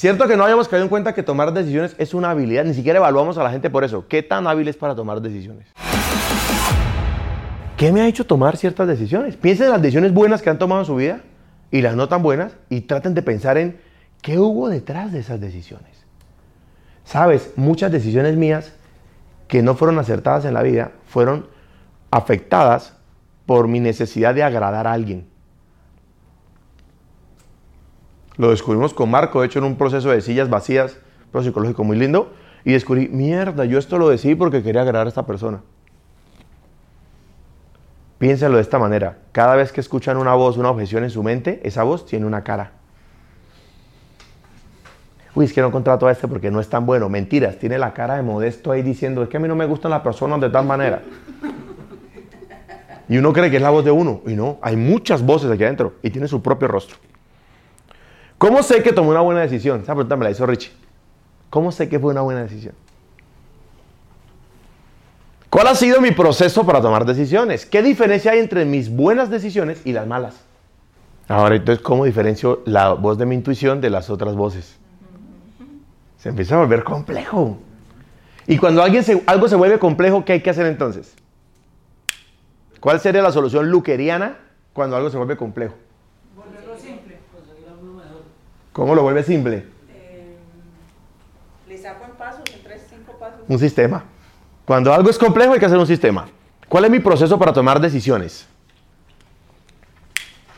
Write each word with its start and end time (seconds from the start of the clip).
Cierto 0.00 0.26
que 0.26 0.34
no 0.34 0.46
hayamos 0.46 0.66
caído 0.66 0.84
en 0.84 0.88
cuenta 0.88 1.12
que 1.12 1.22
tomar 1.22 1.52
decisiones 1.52 1.94
es 1.98 2.14
una 2.14 2.30
habilidad, 2.30 2.64
ni 2.64 2.72
siquiera 2.72 2.98
evaluamos 2.98 3.36
a 3.36 3.42
la 3.42 3.50
gente 3.50 3.68
por 3.68 3.84
eso. 3.84 4.08
¿Qué 4.08 4.22
tan 4.22 4.46
hábil 4.46 4.66
es 4.66 4.74
para 4.78 4.94
tomar 4.94 5.20
decisiones? 5.20 5.66
¿Qué 7.76 7.92
me 7.92 8.00
ha 8.00 8.08
hecho 8.08 8.24
tomar 8.24 8.56
ciertas 8.56 8.88
decisiones? 8.88 9.36
Piensen 9.36 9.66
en 9.66 9.72
las 9.72 9.82
decisiones 9.82 10.14
buenas 10.14 10.40
que 10.40 10.48
han 10.48 10.58
tomado 10.58 10.80
en 10.80 10.86
su 10.86 10.96
vida 10.96 11.20
y 11.70 11.82
las 11.82 11.96
no 11.96 12.08
tan 12.08 12.22
buenas 12.22 12.56
y 12.70 12.80
traten 12.80 13.12
de 13.12 13.20
pensar 13.20 13.58
en 13.58 13.78
qué 14.22 14.38
hubo 14.38 14.70
detrás 14.70 15.12
de 15.12 15.18
esas 15.18 15.38
decisiones. 15.38 16.06
Sabes, 17.04 17.52
muchas 17.56 17.92
decisiones 17.92 18.36
mías 18.36 18.72
que 19.48 19.62
no 19.62 19.74
fueron 19.74 19.98
acertadas 19.98 20.46
en 20.46 20.54
la 20.54 20.62
vida 20.62 20.92
fueron 21.08 21.46
afectadas 22.10 22.94
por 23.44 23.68
mi 23.68 23.80
necesidad 23.80 24.34
de 24.34 24.44
agradar 24.44 24.86
a 24.86 24.94
alguien. 24.94 25.29
Lo 28.40 28.48
descubrimos 28.48 28.94
con 28.94 29.10
Marco, 29.10 29.42
de 29.42 29.48
hecho 29.48 29.58
en 29.58 29.66
un 29.66 29.76
proceso 29.76 30.08
de 30.08 30.22
sillas 30.22 30.48
vacías, 30.48 30.96
pro 31.30 31.42
psicológico 31.42 31.84
muy 31.84 31.98
lindo, 31.98 32.32
y 32.64 32.72
descubrí, 32.72 33.06
mierda, 33.06 33.66
yo 33.66 33.78
esto 33.78 33.98
lo 33.98 34.08
decidí 34.08 34.34
porque 34.34 34.62
quería 34.62 34.80
agradar 34.80 35.04
a 35.04 35.10
esta 35.10 35.26
persona. 35.26 35.60
Piénsalo 38.16 38.56
de 38.56 38.62
esta 38.62 38.78
manera, 38.78 39.18
cada 39.32 39.56
vez 39.56 39.72
que 39.72 39.82
escuchan 39.82 40.16
una 40.16 40.32
voz, 40.32 40.56
una 40.56 40.70
objeción 40.70 41.04
en 41.04 41.10
su 41.10 41.22
mente, 41.22 41.60
esa 41.64 41.82
voz 41.82 42.06
tiene 42.06 42.24
una 42.24 42.42
cara. 42.42 42.72
Uy, 45.34 45.44
es 45.44 45.52
que 45.52 45.60
no 45.60 45.70
contrato 45.70 46.06
a 46.06 46.10
este 46.10 46.26
porque 46.26 46.50
no 46.50 46.60
es 46.60 46.68
tan 46.70 46.86
bueno. 46.86 47.10
Mentiras, 47.10 47.58
tiene 47.58 47.76
la 47.76 47.92
cara 47.92 48.16
de 48.16 48.22
modesto 48.22 48.72
ahí 48.72 48.80
diciendo, 48.80 49.22
es 49.22 49.28
que 49.28 49.36
a 49.36 49.40
mí 49.40 49.48
no 49.48 49.54
me 49.54 49.66
gustan 49.66 49.90
las 49.90 50.00
personas 50.00 50.40
de 50.40 50.48
tal 50.48 50.64
manera. 50.64 51.02
Y 53.06 53.18
uno 53.18 53.34
cree 53.34 53.50
que 53.50 53.56
es 53.56 53.62
la 53.62 53.68
voz 53.68 53.84
de 53.84 53.90
uno. 53.90 54.22
Y 54.26 54.32
no, 54.32 54.58
hay 54.62 54.76
muchas 54.76 55.22
voces 55.22 55.50
aquí 55.50 55.62
adentro 55.62 55.96
y 56.02 56.08
tiene 56.08 56.26
su 56.26 56.40
propio 56.40 56.66
rostro. 56.66 57.09
¿Cómo 58.40 58.62
sé 58.62 58.82
que 58.82 58.94
tomé 58.94 59.10
una 59.10 59.20
buena 59.20 59.42
decisión? 59.42 59.82
Esa 59.82 59.92
pregunta 59.92 60.16
me 60.16 60.24
la 60.24 60.30
hizo 60.30 60.46
Richie. 60.46 60.72
¿Cómo 61.50 61.70
sé 61.70 61.90
que 61.90 62.00
fue 62.00 62.10
una 62.10 62.22
buena 62.22 62.40
decisión? 62.40 62.72
¿Cuál 65.50 65.66
ha 65.66 65.74
sido 65.74 66.00
mi 66.00 66.12
proceso 66.12 66.64
para 66.64 66.80
tomar 66.80 67.04
decisiones? 67.04 67.66
¿Qué 67.66 67.82
diferencia 67.82 68.32
hay 68.32 68.38
entre 68.38 68.64
mis 68.64 68.88
buenas 68.88 69.28
decisiones 69.28 69.82
y 69.84 69.92
las 69.92 70.06
malas? 70.06 70.40
Ahora, 71.28 71.56
entonces, 71.56 71.84
¿cómo 71.84 72.06
diferencio 72.06 72.62
la 72.64 72.94
voz 72.94 73.18
de 73.18 73.26
mi 73.26 73.34
intuición 73.34 73.82
de 73.82 73.90
las 73.90 74.08
otras 74.08 74.34
voces? 74.34 74.78
Se 76.16 76.30
empieza 76.30 76.54
a 76.54 76.60
volver 76.60 76.82
complejo. 76.82 77.58
Y 78.46 78.56
cuando 78.56 78.82
alguien 78.82 79.04
algo 79.26 79.48
se 79.48 79.56
vuelve 79.56 79.78
complejo, 79.78 80.24
¿qué 80.24 80.32
hay 80.32 80.40
que 80.40 80.48
hacer 80.48 80.64
entonces? 80.64 81.14
¿Cuál 82.80 83.00
sería 83.00 83.20
la 83.20 83.32
solución 83.32 83.70
luqueriana 83.70 84.38
cuando 84.72 84.96
algo 84.96 85.10
se 85.10 85.18
vuelve 85.18 85.36
complejo? 85.36 85.74
¿Cómo 88.80 88.94
lo 88.94 89.02
vuelve 89.02 89.22
simple? 89.22 89.56
Eh, 89.92 90.36
le 91.68 91.76
saco 91.76 92.06
en 92.06 92.12
pasos, 92.12 92.40
en 92.50 92.62
tres, 92.62 92.86
cinco 92.88 93.12
pasos. 93.20 93.40
Un 93.46 93.58
sistema. 93.58 94.04
Cuando 94.64 94.90
algo 94.94 95.10
es 95.10 95.18
complejo 95.18 95.52
hay 95.52 95.58
que 95.58 95.66
hacer 95.66 95.76
un 95.76 95.86
sistema. 95.86 96.26
¿Cuál 96.66 96.86
es 96.86 96.90
mi 96.90 96.98
proceso 96.98 97.38
para 97.38 97.52
tomar 97.52 97.78
decisiones? 97.78 98.46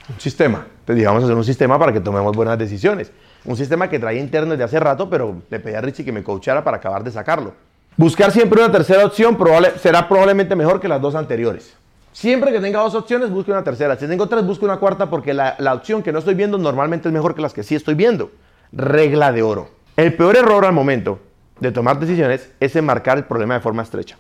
Un 0.08 0.20
sistema. 0.20 0.64
Entonces 0.70 0.94
digamos 0.94 1.24
hacer 1.24 1.34
un 1.34 1.42
sistema 1.42 1.76
para 1.80 1.92
que 1.92 1.98
tomemos 1.98 2.36
buenas 2.36 2.56
decisiones. 2.56 3.10
Un 3.44 3.56
sistema 3.56 3.90
que 3.90 3.98
traía 3.98 4.20
interno 4.20 4.52
desde 4.52 4.62
hace 4.62 4.78
rato, 4.78 5.10
pero 5.10 5.42
le 5.50 5.58
pedí 5.58 5.74
a 5.74 5.80
Richie 5.80 6.04
que 6.04 6.12
me 6.12 6.22
coachara 6.22 6.62
para 6.62 6.76
acabar 6.76 7.02
de 7.02 7.10
sacarlo. 7.10 7.54
Buscar 7.96 8.30
siempre 8.30 8.62
una 8.62 8.70
tercera 8.70 9.04
opción 9.04 9.36
probable, 9.36 9.72
será 9.80 10.08
probablemente 10.08 10.54
mejor 10.54 10.80
que 10.80 10.86
las 10.86 11.02
dos 11.02 11.16
anteriores. 11.16 11.74
Siempre 12.12 12.52
que 12.52 12.60
tenga 12.60 12.80
dos 12.80 12.94
opciones, 12.94 13.30
busque 13.30 13.50
una 13.50 13.64
tercera. 13.64 13.96
Si 13.96 14.06
tengo 14.06 14.28
tres, 14.28 14.44
busque 14.44 14.64
una 14.64 14.76
cuarta 14.76 15.08
porque 15.08 15.32
la, 15.32 15.56
la 15.58 15.74
opción 15.74 16.02
que 16.02 16.12
no 16.12 16.18
estoy 16.18 16.34
viendo 16.34 16.58
normalmente 16.58 17.08
es 17.08 17.14
mejor 17.14 17.34
que 17.34 17.42
las 17.42 17.52
que 17.52 17.62
sí 17.62 17.74
estoy 17.74 17.94
viendo. 17.94 18.30
Regla 18.72 19.32
de 19.32 19.42
oro. 19.42 19.70
El 19.96 20.14
peor 20.14 20.36
error 20.36 20.64
al 20.64 20.72
momento 20.72 21.18
de 21.60 21.72
tomar 21.72 21.98
decisiones 21.98 22.50
es 22.60 22.76
enmarcar 22.76 23.18
el 23.18 23.24
problema 23.24 23.54
de 23.54 23.60
forma 23.60 23.82
estrecha. 23.82 24.18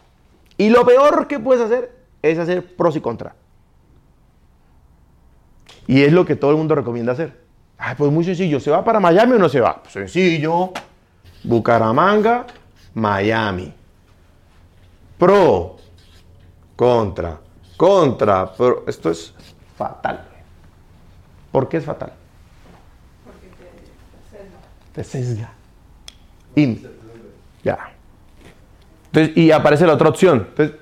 Y 0.56 0.70
lo 0.70 0.84
peor 0.84 1.26
que 1.26 1.38
puedes 1.38 1.62
hacer 1.62 1.92
es 2.22 2.38
hacer 2.38 2.76
pros 2.76 2.96
y 2.96 3.00
contras. 3.00 3.34
Y 5.86 6.02
es 6.02 6.12
lo 6.12 6.24
que 6.24 6.36
todo 6.36 6.52
el 6.52 6.56
mundo 6.56 6.74
recomienda 6.74 7.12
hacer. 7.12 7.42
Ay, 7.78 7.94
pues 7.98 8.12
muy 8.12 8.24
sencillo, 8.24 8.60
¿se 8.60 8.70
va 8.70 8.84
para 8.84 9.00
Miami 9.00 9.32
o 9.32 9.38
no 9.38 9.48
se 9.48 9.60
va? 9.60 9.82
Sencillo. 9.88 10.72
Bucaramanga, 11.42 12.46
Miami. 12.94 13.74
Pro, 15.18 15.76
contra, 16.76 17.38
contra. 17.82 18.52
Pro. 18.52 18.84
Esto 18.86 19.10
es 19.10 19.34
fatal. 19.76 20.20
¿Por 21.50 21.68
qué 21.68 21.78
es 21.78 21.84
fatal? 21.84 22.12
Porque 23.24 23.48
te, 23.48 24.36
sesga. 24.36 24.58
Te 24.92 25.02
sesga. 25.04 25.52
In. 26.54 26.88
Ya. 27.64 27.90
Entonces, 29.06 29.36
y 29.36 29.50
aparece 29.50 29.84
la 29.84 29.94
otra 29.94 30.10
opción. 30.10 30.46
Entonces, 30.50 30.76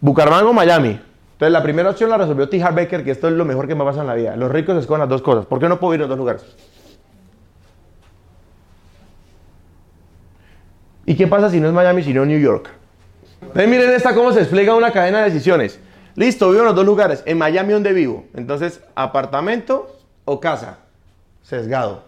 Bucaramanga 0.00 0.50
o 0.50 0.52
Miami. 0.52 1.00
Entonces, 1.34 1.52
la 1.52 1.62
primera 1.62 1.90
opción 1.90 2.10
la 2.10 2.16
resolvió 2.16 2.48
T. 2.48 2.58
Baker, 2.58 3.04
que 3.04 3.12
esto 3.12 3.28
es 3.28 3.34
lo 3.34 3.44
mejor 3.44 3.68
que 3.68 3.76
me 3.76 3.84
pasa 3.84 4.00
en 4.00 4.08
la 4.08 4.14
vida. 4.14 4.34
Los 4.34 4.50
ricos 4.50 4.76
escogen 4.76 5.00
las 5.00 5.08
dos 5.08 5.22
cosas. 5.22 5.46
¿Por 5.46 5.60
qué 5.60 5.68
no 5.68 5.78
puedo 5.78 5.94
ir 5.94 6.00
a 6.00 6.02
los 6.02 6.08
dos 6.08 6.18
lugares? 6.18 6.44
¿Y 11.04 11.14
qué 11.14 11.28
pasa 11.28 11.50
si 11.50 11.60
no 11.60 11.68
es 11.68 11.72
Miami, 11.72 12.02
sino 12.02 12.26
New 12.26 12.40
York? 12.40 12.68
Entonces, 13.40 13.68
miren 13.68 13.90
esta 13.90 14.12
cómo 14.12 14.32
se 14.32 14.40
explica 14.40 14.74
una 14.74 14.90
cadena 14.90 15.18
de 15.18 15.30
decisiones. 15.30 15.78
Listo, 16.16 16.48
vivo 16.48 16.62
en 16.62 16.66
los 16.66 16.74
dos 16.74 16.86
lugares. 16.86 17.22
En 17.26 17.36
Miami, 17.36 17.74
¿dónde 17.74 17.92
vivo? 17.92 18.24
Entonces, 18.34 18.80
apartamento 18.94 19.94
o 20.24 20.40
casa. 20.40 20.78
Sesgado. 21.42 22.04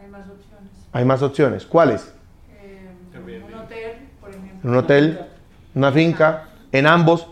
Hay 0.00 0.08
más 0.08 0.22
opciones. 0.22 0.70
Hay 0.92 1.04
más 1.04 1.22
opciones. 1.22 1.66
¿Cuáles? 1.66 2.12
Eh, 2.62 2.90
un 3.14 3.54
hotel, 3.54 3.92
por 4.20 4.30
ejemplo. 4.30 4.70
Un 4.70 4.76
hotel, 4.76 5.20
una 5.74 5.92
finca, 5.92 6.48
en 6.72 6.86
ambos. 6.86 7.26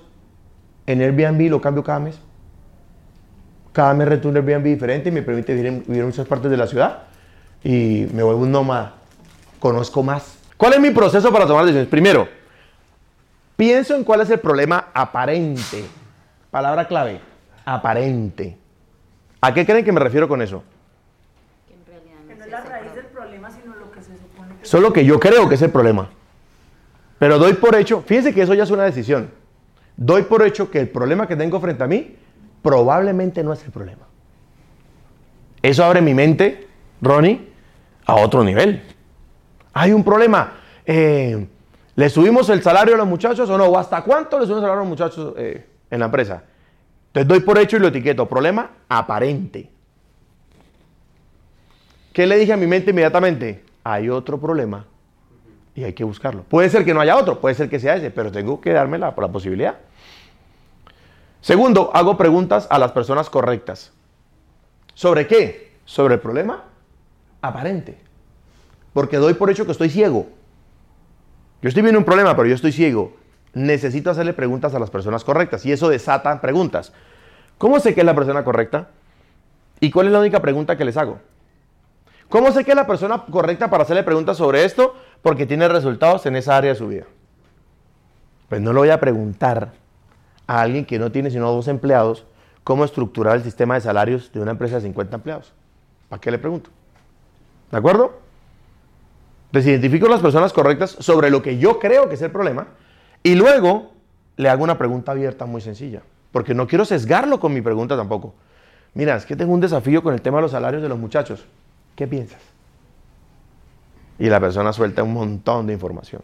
En 0.87 1.01
Airbnb 1.01 1.51
lo 1.51 1.61
cambio 1.61 1.83
cada 1.83 1.99
mes. 1.99 2.19
Cada 3.73 3.95
mes 3.95 4.09
rento 4.09 4.29
un 4.29 4.37
Airbnb 4.37 4.65
diferente 4.65 5.09
y 5.09 5.13
me 5.13 5.23
permite 5.23 5.55
vivir 5.55 5.67
en, 5.69 5.83
vivir 5.85 6.01
en 6.01 6.07
muchas 6.07 6.27
partes 6.27 6.51
de 6.51 6.57
la 6.59 6.67
ciudad. 6.67 7.05
Y 7.65 8.07
me 8.13 8.23
vuelvo 8.23 8.43
un 8.43 8.53
nómada. 8.53 8.93
Conozco 9.59 10.03
más. 10.03 10.37
¿Cuál 10.59 10.75
es 10.75 10.81
mi 10.81 10.91
proceso 10.91 11.33
para 11.33 11.47
tomar 11.47 11.65
decisiones? 11.65 11.89
Primero, 11.89 12.29
pienso 13.59 13.97
en 13.97 14.05
cuál 14.05 14.21
es 14.21 14.31
el 14.31 14.39
problema 14.39 14.87
aparente. 14.95 15.85
Palabra 16.51 16.87
clave, 16.87 17.21
aparente. 17.65 18.57
¿A 19.41 19.53
qué 19.53 19.67
creen 19.67 19.85
que 19.85 19.91
me 19.93 20.01
refiero 20.01 20.29
con 20.29 20.41
eso? 20.41 20.63
que 21.67 21.75
en 21.75 21.85
realidad 21.85 22.19
Que 22.29 22.35
no 22.37 22.45
es 22.45 22.51
la 22.51 22.61
raíz 22.61 22.95
del 22.95 23.05
problema. 23.07 23.49
problema, 23.49 23.51
sino 23.51 23.75
lo 23.77 23.91
que 23.91 24.01
se 24.01 24.17
supone 24.17 24.55
que 24.61 24.65
Solo 24.65 24.93
que 24.93 25.05
yo 25.05 25.19
creo 25.19 25.49
que 25.49 25.57
es 25.57 25.63
el 25.63 25.71
problema. 25.71 26.09
Pero 27.19 27.39
doy 27.39 27.55
por 27.55 27.75
hecho, 27.75 28.03
fíjense 28.07 28.33
que 28.33 28.43
eso 28.43 28.55
ya 28.55 28.63
es 28.63 28.71
una 28.71 28.85
decisión. 28.85 29.31
Doy 29.97 30.23
por 30.23 30.47
hecho 30.47 30.71
que 30.71 30.79
el 30.79 30.89
problema 30.89 31.27
que 31.27 31.35
tengo 31.35 31.61
frente 31.61 31.83
a 31.83 31.89
mí 31.89 32.15
probablemente 32.63 33.43
no 33.43 33.53
es 33.53 33.65
el 33.65 33.73
problema. 33.73 34.07
Eso 35.61 35.85
abre 35.85 36.01
mi 36.01 36.15
mente, 36.15 36.69
Ronnie, 37.03 37.49
a 38.07 38.15
otro 38.15 38.45
nivel. 38.45 38.83
Hay 39.73 39.93
un 39.93 40.05
problema. 40.05 40.53
eh, 40.87 41.49
¿Le 41.99 42.09
subimos 42.09 42.49
el 42.49 42.63
salario 42.63 42.95
a 42.95 42.99
los 42.99 43.09
muchachos 43.09 43.51
o 43.51 43.59
no? 43.59 43.65
¿O 43.65 43.77
hasta 43.77 44.03
cuánto 44.05 44.39
le 44.39 44.45
subimos 44.45 44.63
el 44.63 44.69
salario 44.69 44.83
a 44.83 44.85
los 44.85 44.89
muchachos 44.89 45.35
eh, 45.37 45.67
en 45.91 45.99
la 45.99 46.05
empresa? 46.05 46.45
Entonces 47.09 47.27
doy 47.27 47.41
por 47.41 47.59
hecho 47.59 47.77
y 47.77 47.81
lo 47.81 47.89
etiqueto. 47.89 48.25
Problema 48.29 48.71
aparente. 48.89 49.69
¿Qué 52.13 52.25
le 52.25 52.39
dije 52.39 52.53
a 52.53 52.57
mi 52.57 52.69
mente 52.69 52.93
inmediatamente? 52.93 53.65
Hay 53.83 54.09
otro 54.11 54.39
problema 54.39 54.87
y 55.75 55.83
hay 55.83 55.93
que 55.93 56.05
buscarlo. 56.05 56.45
Puede 56.45 56.71
ser 56.71 56.85
que 56.85 56.95
no 56.95 57.01
haya 57.01 57.17
otro, 57.17 57.41
puede 57.41 57.57
ser 57.57 57.69
que 57.69 57.81
sea 57.81 57.97
ese, 57.97 58.13
pero 58.13 58.31
tengo 58.31 58.61
que 58.61 58.71
darme 58.73 58.97
la, 58.97 59.13
la 59.17 59.29
posibilidad. 59.33 59.79
Segundo, 61.41 61.91
hago 61.93 62.17
preguntas 62.17 62.69
a 62.71 62.79
las 62.79 62.93
personas 62.93 63.29
correctas. 63.29 63.93
¿Sobre 64.95 65.27
qué? 65.27 65.73
Sobre 65.85 66.15
el 66.15 66.21
problema 66.21 66.63
aparente. 67.43 67.99
Porque 68.93 69.17
doy 69.17 69.35
por 69.35 69.51
hecho 69.51 69.67
que 69.67 69.73
estoy 69.73 69.91
ciego. 69.91 70.38
Yo 71.61 71.69
estoy 71.69 71.83
viendo 71.83 71.99
un 71.99 72.05
problema, 72.05 72.37
pero 72.37 72.49
yo 72.49 72.55
estoy 72.55 72.73
ciego. 72.73 73.17
Necesito 73.55 74.11
hacerle 74.11 74.33
preguntas 74.33 74.75
a 74.75 74.79
las 74.79 74.91
personas 74.91 75.25
correctas 75.25 75.67
y 75.67 75.73
eso 75.73 75.89
desata 75.89 76.41
preguntas. 76.41 76.93
¿Cómo 77.57 77.81
sé 77.81 77.95
que 77.95 78.01
es 78.01 78.07
la 78.07 78.15
persona 78.15 78.45
correcta? 78.45 78.89
¿Y 79.81 79.91
cuál 79.91 80.07
es 80.07 80.13
la 80.13 80.21
única 80.21 80.41
pregunta 80.41 80.77
que 80.77 80.85
les 80.85 80.97
hago? 80.97 81.19
¿Cómo 82.29 82.53
sé 82.53 82.65
que 82.65 82.73
es 82.73 82.77
la 82.77 82.87
persona 82.87 83.25
correcta 83.31 83.71
para 83.71 83.83
hacerle 83.83 84.03
preguntas 84.03 84.37
sobre 84.37 84.65
esto? 84.65 84.95
Porque 85.23 85.47
tiene 85.47 85.67
resultados 85.67 86.27
en 86.27 86.37
esa 86.37 86.57
área 86.57 86.73
de 86.73 86.79
su 86.79 86.87
vida. 86.87 87.05
Pues 88.49 88.61
no 88.61 88.73
le 88.73 88.79
voy 88.79 88.91
a 88.91 89.01
preguntar 89.01 89.73
a 90.47 90.61
alguien 90.61 90.85
que 90.85 90.99
no 90.99 91.11
tiene 91.11 91.31
sino 91.31 91.51
dos 91.51 91.69
empleados 91.69 92.25
cómo 92.65 92.85
estructurar 92.85 93.37
el 93.37 93.43
sistema 93.43 93.75
de 93.75 93.81
salarios 93.81 94.31
de 94.33 94.41
una 94.41 94.51
empresa 94.51 94.77
de 94.77 94.83
50 94.83 95.17
empleados. 95.17 95.53
¿Para 96.09 96.21
qué 96.21 96.31
le 96.31 96.39
pregunto? 96.39 96.71
¿De 97.71 97.79
acuerdo? 97.79 98.28
Entonces 99.49 99.71
identifico 99.71 100.09
las 100.09 100.21
personas 100.21 100.53
correctas 100.53 100.97
sobre 101.01 101.31
lo 101.31 101.43
que 101.43 101.59
yo 101.59 101.79
creo 101.79 102.09
que 102.09 102.17
es 102.17 102.23
el 102.23 102.31
problema 102.31 102.69
y 103.23 103.35
luego 103.35 103.93
le 104.37 104.49
hago 104.49 104.63
una 104.63 104.77
pregunta 104.77 105.13
abierta 105.13 105.47
muy 105.47 105.61
sencilla. 105.61 106.03
Porque 106.33 106.55
no 106.55 106.67
quiero 106.67 106.85
sesgarlo 106.85 107.41
con 107.41 107.55
mi 107.55 107.63
pregunta 107.63 107.97
tampoco. 107.97 108.35
Mira, 108.95 109.17
es 109.17 109.25
que 109.25 109.37
tengo 109.37 109.53
un 109.53 109.61
desafío 109.61 110.03
con 110.03 110.13
el 110.13 110.21
tema 110.21 110.39
de 110.39 110.43
los 110.43 110.51
salarios 110.51 110.83
de 110.83 110.89
los 110.89 110.99
muchachos. 110.99 111.47
¿Qué 111.97 112.07
piensas? 112.07 112.41
Y 114.19 114.29
la 114.29 114.39
persona 114.39 114.73
suelta 114.73 115.03
un 115.03 115.15
montón 115.15 115.67
de 115.67 115.73
información. 115.73 116.23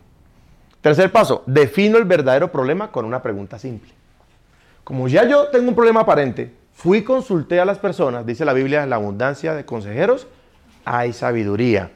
Tercer 0.81 1.11
paso, 1.11 1.43
defino 1.47 1.97
el 1.97 2.05
verdadero 2.05 2.53
problema 2.53 2.93
con 2.93 3.07
una 3.07 3.23
pregunta 3.23 3.59
simple. 3.59 3.91
Como 4.85 5.09
ya 5.09 5.27
yo 5.27 5.49
tengo 5.49 5.69
un 5.71 5.75
problema 5.75 6.01
aparente, 6.01 6.53
fui 6.75 7.03
consulté 7.03 7.59
a 7.59 7.65
las 7.65 7.79
personas, 7.79 8.27
dice 8.27 8.45
la 8.45 8.53
Biblia, 8.53 8.83
en 8.83 8.91
la 8.91 8.97
abundancia 8.97 9.55
de 9.55 9.65
consejeros 9.65 10.27
hay 10.85 11.15
sabiduría. 11.15 11.91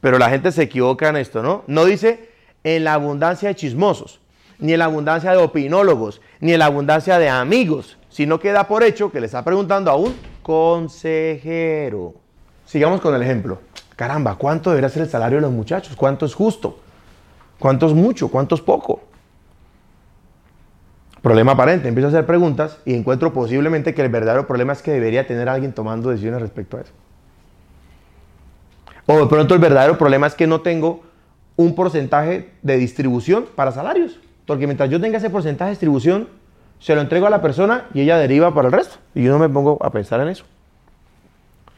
Pero 0.00 0.18
la 0.18 0.30
gente 0.30 0.52
se 0.52 0.62
equivoca 0.62 1.08
en 1.08 1.16
esto, 1.16 1.42
¿no? 1.42 1.64
No 1.66 1.84
dice 1.84 2.30
en 2.64 2.84
la 2.84 2.94
abundancia 2.94 3.48
de 3.48 3.56
chismosos, 3.56 4.20
ni 4.58 4.72
en 4.72 4.78
la 4.78 4.86
abundancia 4.86 5.32
de 5.32 5.38
opinólogos, 5.38 6.20
ni 6.40 6.52
en 6.52 6.60
la 6.60 6.66
abundancia 6.66 7.18
de 7.18 7.28
amigos, 7.28 7.98
sino 8.08 8.38
que 8.38 8.52
da 8.52 8.68
por 8.68 8.82
hecho 8.82 9.10
que 9.10 9.20
le 9.20 9.26
está 9.26 9.44
preguntando 9.44 9.90
a 9.90 9.96
un 9.96 10.14
consejero. 10.42 12.14
Sigamos 12.64 13.00
con 13.00 13.14
el 13.14 13.22
ejemplo. 13.22 13.60
Caramba, 13.96 14.36
¿cuánto 14.36 14.70
debería 14.70 14.88
ser 14.88 15.02
el 15.02 15.08
salario 15.08 15.38
de 15.38 15.42
los 15.42 15.52
muchachos? 15.52 15.96
¿Cuánto 15.96 16.26
es 16.26 16.34
justo? 16.34 16.78
¿Cuánto 17.58 17.86
es 17.86 17.92
mucho? 17.92 18.28
¿Cuánto 18.28 18.54
es 18.54 18.60
poco? 18.60 19.00
Problema 21.22 21.52
aparente. 21.52 21.88
Empiezo 21.88 22.06
a 22.06 22.10
hacer 22.10 22.26
preguntas 22.26 22.78
y 22.84 22.94
encuentro 22.94 23.32
posiblemente 23.32 23.94
que 23.94 24.02
el 24.02 24.08
verdadero 24.08 24.46
problema 24.46 24.72
es 24.72 24.82
que 24.82 24.92
debería 24.92 25.26
tener 25.26 25.48
alguien 25.48 25.72
tomando 25.72 26.10
decisiones 26.10 26.40
respecto 26.40 26.76
a 26.76 26.82
eso. 26.82 26.92
O 29.10 29.18
de 29.18 29.26
pronto 29.26 29.54
el 29.54 29.60
verdadero 29.60 29.96
problema 29.96 30.26
es 30.26 30.34
que 30.34 30.46
no 30.46 30.60
tengo 30.60 31.02
un 31.56 31.74
porcentaje 31.74 32.52
de 32.60 32.76
distribución 32.76 33.46
para 33.56 33.72
salarios. 33.72 34.20
Porque 34.44 34.66
mientras 34.66 34.90
yo 34.90 35.00
tenga 35.00 35.16
ese 35.16 35.30
porcentaje 35.30 35.70
de 35.70 35.72
distribución, 35.72 36.28
se 36.78 36.94
lo 36.94 37.00
entrego 37.00 37.26
a 37.26 37.30
la 37.30 37.40
persona 37.40 37.86
y 37.94 38.02
ella 38.02 38.18
deriva 38.18 38.52
para 38.52 38.68
el 38.68 38.72
resto. 38.72 38.98
Y 39.14 39.22
yo 39.22 39.32
no 39.32 39.38
me 39.38 39.48
pongo 39.48 39.78
a 39.82 39.90
pensar 39.90 40.20
en 40.20 40.28
eso. 40.28 40.44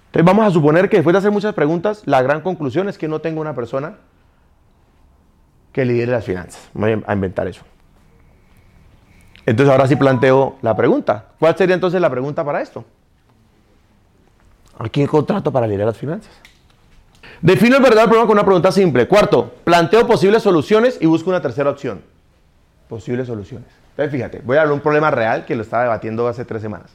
Entonces 0.06 0.25
vamos 0.25 0.44
a 0.44 0.50
suponer 0.50 0.88
que 0.88 0.97
después 0.97 1.15
de 1.15 1.19
hacer 1.19 1.31
muchas 1.31 1.55
preguntas, 1.55 2.03
la 2.05 2.21
gran 2.21 2.41
conclusión 2.41 2.88
es 2.88 2.99
que 2.99 3.06
no 3.06 3.21
tengo 3.21 3.41
una 3.41 3.55
persona 3.55 3.94
que 5.73 5.85
lidere 5.85 6.11
las 6.11 6.25
finanzas. 6.25 6.69
Voy 6.75 7.00
a 7.06 7.15
inventar 7.15 7.47
eso. 7.47 7.62
Entonces 9.47 9.71
ahora 9.71 9.87
sí 9.87 9.94
planteo 9.94 10.56
la 10.62 10.75
pregunta. 10.75 11.26
¿Cuál 11.38 11.56
sería 11.56 11.76
entonces 11.76 12.00
la 12.00 12.11
pregunta 12.11 12.44
para 12.44 12.61
esto? 12.61 12.85
¿A 14.76 14.88
quién 14.88 15.06
contrato 15.06 15.53
para 15.53 15.69
liderar 15.69 15.87
las 15.87 15.97
finanzas? 15.97 16.33
Defino 17.43 17.77
el 17.77 17.83
verdadero 17.83 18.09
problema 18.09 18.27
con 18.27 18.37
una 18.37 18.45
pregunta 18.45 18.71
simple. 18.71 19.09
Cuarto, 19.09 19.55
planteo 19.65 20.07
posibles 20.07 20.43
soluciones 20.43 20.99
y 21.01 21.07
busco 21.07 21.31
una 21.31 21.41
tercera 21.41 21.71
opción. 21.71 22.03
Posibles 22.89 23.27
soluciones. 23.27 23.69
Entonces 23.91 24.13
fíjate, 24.13 24.43
voy 24.45 24.57
a 24.57 24.61
hablar 24.61 24.73
de 24.73 24.75
un 24.75 24.81
problema 24.81 25.11
real 25.11 25.47
que 25.47 25.57
lo 25.57 25.63
estaba 25.63 25.85
debatiendo 25.85 26.29
hace 26.29 26.45
tres 26.45 26.61
semanas. 26.61 26.91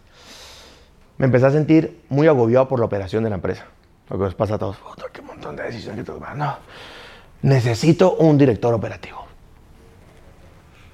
Me 1.17 1.25
empecé 1.25 1.47
a 1.47 1.51
sentir 1.51 1.99
muy 2.09 2.27
agobiado 2.27 2.67
por 2.67 2.79
la 2.79 2.85
operación 2.85 3.23
de 3.23 3.29
la 3.29 3.37
empresa. 3.37 3.65
Lo 4.09 4.17
que 4.17 4.23
nos 4.25 4.35
pasa 4.35 4.55
a 4.55 4.57
todos. 4.59 4.77
qué 5.11 5.21
montón 5.21 5.55
de 5.55 5.63
decisiones 5.63 6.05
que 6.05 6.11
tomar. 6.11 6.35
No. 6.35 6.57
Necesito 7.41 8.15
un 8.17 8.37
director 8.37 8.73
operativo. 8.73 9.25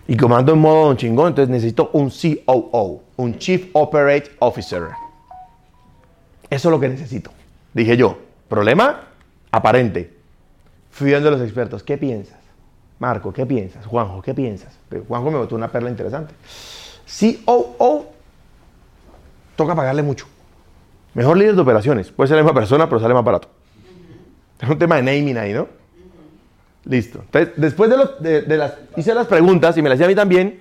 Y 0.07 0.15
como 0.15 0.37
ando 0.37 0.53
en 0.53 0.59
modo 0.59 0.93
chingón, 0.95 1.29
entonces 1.29 1.49
necesito 1.49 1.89
un 1.93 2.09
COO, 2.09 3.03
un 3.17 3.37
Chief 3.37 3.69
Operate 3.73 4.31
Officer. 4.39 4.83
Eso 6.49 6.67
es 6.69 6.71
lo 6.71 6.79
que 6.79 6.89
necesito. 6.89 7.31
Dije 7.73 7.95
yo, 7.97 8.17
problema 8.47 9.10
aparente. 9.51 10.13
Fui 10.89 11.13
a 11.13 11.19
los 11.19 11.41
expertos, 11.41 11.83
¿qué 11.83 11.97
piensas? 11.97 12.39
Marco, 12.99 13.33
¿qué 13.33 13.45
piensas? 13.45 13.85
Juanjo, 13.85 14.21
¿qué 14.21 14.33
piensas? 14.33 14.77
Pero 14.89 15.03
Juanjo 15.07 15.31
me 15.31 15.37
botó 15.37 15.55
una 15.55 15.69
perla 15.69 15.89
interesante. 15.89 16.33
COO, 17.45 18.05
toca 19.55 19.75
pagarle 19.75 20.03
mucho. 20.03 20.27
Mejor 21.13 21.37
líder 21.37 21.55
de 21.55 21.61
operaciones. 21.61 22.11
Puede 22.11 22.27
ser 22.27 22.37
la 22.37 22.43
misma 22.43 22.53
persona, 22.53 22.87
pero 22.87 22.99
sale 22.99 23.13
más 23.13 23.23
barato. 23.23 23.49
Es 24.59 24.69
un 24.69 24.77
tema 24.77 24.97
de 24.97 25.03
naming 25.03 25.37
ahí, 25.37 25.53
¿no? 25.53 25.67
Listo. 26.85 27.21
Entonces, 27.21 27.53
después 27.57 27.89
de, 27.89 28.57
las, 28.57 28.73
hice 28.95 29.13
las 29.13 29.27
preguntas 29.27 29.77
y 29.77 29.81
me 29.81 29.89
las 29.89 29.95
hacía 29.95 30.05
a 30.05 30.09
mí 30.09 30.15
también. 30.15 30.59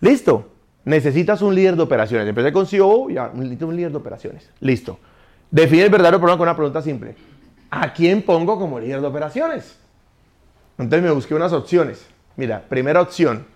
Listo. 0.00 0.48
Necesitas 0.84 1.42
un 1.42 1.54
líder 1.54 1.76
de 1.76 1.82
operaciones. 1.82 2.28
Empecé 2.28 2.52
con 2.52 2.66
CEO, 2.66 3.10
ya, 3.10 3.30
necesito 3.34 3.66
un 3.66 3.76
líder 3.76 3.90
de 3.90 3.98
operaciones. 3.98 4.48
Listo. 4.60 4.98
Define 5.50 5.84
el 5.84 5.90
verdadero 5.90 6.18
problema 6.18 6.38
con 6.38 6.48
una 6.48 6.56
pregunta 6.56 6.80
simple. 6.80 7.14
¿A 7.70 7.92
quién 7.92 8.22
pongo 8.22 8.58
como 8.58 8.78
líder 8.78 9.00
de 9.00 9.06
operaciones? 9.06 9.78
Entonces 10.78 11.02
me 11.02 11.10
busqué 11.10 11.34
unas 11.34 11.52
opciones. 11.52 12.06
Mira, 12.36 12.62
primera 12.68 13.00
opción, 13.00 13.46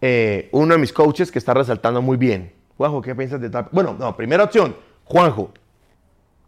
eh, 0.00 0.48
uno 0.52 0.74
de 0.74 0.80
mis 0.80 0.92
coaches 0.92 1.30
que 1.30 1.38
está 1.38 1.54
resaltando 1.54 2.02
muy 2.02 2.16
bien. 2.16 2.52
Juanjo, 2.76 3.00
¿qué 3.00 3.14
piensas 3.14 3.40
de 3.40 3.48
tal? 3.48 3.68
Bueno, 3.72 3.96
no, 3.98 4.16
primera 4.16 4.44
opción, 4.44 4.76
Juanjo. 5.04 5.52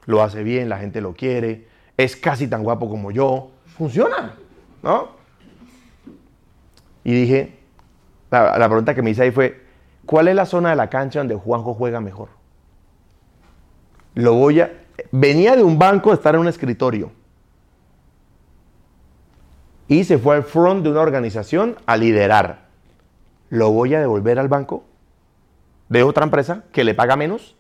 Lo 0.06 0.22
hace 0.22 0.42
bien, 0.42 0.68
la 0.68 0.78
gente 0.78 1.00
lo 1.00 1.14
quiere, 1.14 1.68
es 1.96 2.16
casi 2.16 2.48
tan 2.48 2.62
guapo 2.62 2.88
como 2.88 3.10
yo. 3.10 3.50
Funciona, 3.76 4.34
¿no? 4.82 5.10
Y 7.04 7.12
dije, 7.12 7.58
la, 8.30 8.58
la 8.58 8.68
pregunta 8.68 8.94
que 8.94 9.02
me 9.02 9.10
hice 9.10 9.22
ahí 9.22 9.30
fue, 9.30 9.62
¿cuál 10.04 10.28
es 10.28 10.34
la 10.34 10.46
zona 10.46 10.70
de 10.70 10.76
la 10.76 10.90
cancha 10.90 11.20
donde 11.20 11.36
Juanjo 11.36 11.74
juega 11.74 12.00
mejor? 12.00 12.30
Lo 14.14 14.34
voy 14.34 14.60
a, 14.60 14.72
venía 15.10 15.56
de 15.56 15.62
un 15.62 15.78
banco 15.78 16.10
a 16.10 16.14
estar 16.14 16.34
en 16.34 16.42
un 16.42 16.48
escritorio. 16.48 17.12
Y 19.86 20.04
se 20.04 20.18
fue 20.18 20.36
al 20.36 20.42
front 20.42 20.82
de 20.82 20.90
una 20.90 21.00
organización 21.00 21.76
a 21.86 21.96
liderar. 21.96 22.66
¿Lo 23.48 23.70
voy 23.70 23.94
a 23.94 24.00
devolver 24.00 24.38
al 24.38 24.48
banco 24.48 24.84
de 25.88 26.02
otra 26.02 26.24
empresa 26.24 26.64
que 26.72 26.84
le 26.84 26.94
paga 26.94 27.16
menos? 27.16 27.56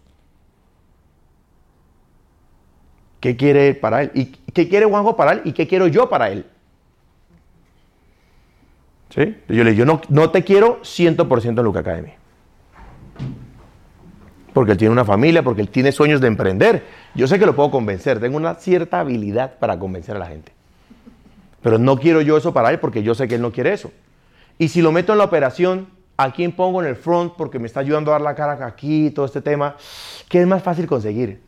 ¿Qué 3.20 3.36
quiere 3.36 3.74
para 3.74 4.02
él? 4.02 4.10
¿Y 4.14 4.26
qué 4.26 4.68
quiere 4.68 4.86
Juanjo 4.86 5.16
para 5.16 5.32
él? 5.32 5.42
¿Y 5.44 5.52
qué 5.52 5.66
quiero 5.66 5.86
yo 5.86 6.08
para 6.08 6.30
él? 6.30 6.46
¿Sí? 9.08 9.36
Yo 9.48 9.64
le 9.64 9.70
digo, 9.70 9.72
yo 9.72 9.84
no, 9.86 10.02
no 10.10 10.30
te 10.30 10.44
quiero 10.44 10.82
100% 10.82 11.48
en 11.48 11.64
Luca 11.64 11.80
Academy 11.80 12.12
porque 14.58 14.72
él 14.72 14.78
tiene 14.78 14.90
una 14.90 15.04
familia, 15.04 15.44
porque 15.44 15.60
él 15.60 15.68
tiene 15.68 15.92
sueños 15.92 16.20
de 16.20 16.26
emprender. 16.26 16.82
Yo 17.14 17.28
sé 17.28 17.38
que 17.38 17.46
lo 17.46 17.54
puedo 17.54 17.70
convencer, 17.70 18.18
tengo 18.18 18.36
una 18.36 18.56
cierta 18.56 18.98
habilidad 18.98 19.56
para 19.60 19.78
convencer 19.78 20.16
a 20.16 20.18
la 20.18 20.26
gente. 20.26 20.50
Pero 21.62 21.78
no 21.78 21.96
quiero 21.96 22.22
yo 22.22 22.36
eso 22.36 22.52
para 22.52 22.70
él 22.70 22.80
porque 22.80 23.04
yo 23.04 23.14
sé 23.14 23.28
que 23.28 23.36
él 23.36 23.40
no 23.40 23.52
quiere 23.52 23.72
eso. 23.72 23.92
Y 24.58 24.66
si 24.66 24.82
lo 24.82 24.90
meto 24.90 25.12
en 25.12 25.18
la 25.18 25.24
operación, 25.26 25.86
¿a 26.16 26.32
quién 26.32 26.50
pongo 26.50 26.82
en 26.82 26.88
el 26.88 26.96
front 26.96 27.34
porque 27.36 27.60
me 27.60 27.68
está 27.68 27.78
ayudando 27.78 28.10
a 28.10 28.14
dar 28.14 28.20
la 28.20 28.34
cara 28.34 28.66
aquí, 28.66 29.12
todo 29.12 29.26
este 29.26 29.40
tema? 29.40 29.76
¿Qué 30.28 30.40
es 30.40 30.46
más 30.48 30.60
fácil 30.60 30.88
conseguir? 30.88 31.40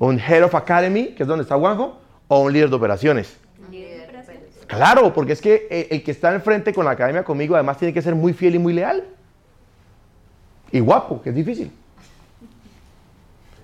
¿Un 0.00 0.18
Head 0.18 0.42
of 0.42 0.56
Academy, 0.56 1.14
que 1.14 1.22
es 1.22 1.28
donde 1.28 1.42
está 1.42 1.56
Juanjo, 1.56 2.00
o 2.26 2.40
un 2.40 2.52
líder 2.52 2.68
de 2.68 2.74
operaciones? 2.74 3.38
Claro, 4.66 5.14
porque 5.14 5.34
es 5.34 5.40
que 5.40 5.68
eh, 5.70 5.86
el 5.92 6.02
que 6.02 6.10
está 6.10 6.30
al 6.30 6.40
frente 6.40 6.74
con 6.74 6.84
la 6.84 6.90
academia 6.90 7.22
conmigo 7.22 7.54
además 7.54 7.78
tiene 7.78 7.94
que 7.94 8.02
ser 8.02 8.16
muy 8.16 8.32
fiel 8.32 8.56
y 8.56 8.58
muy 8.58 8.72
leal. 8.72 9.04
Y 10.72 10.80
guapo, 10.80 11.22
que 11.22 11.28
es 11.28 11.36
difícil. 11.36 11.70